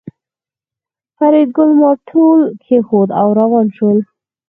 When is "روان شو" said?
3.39-3.89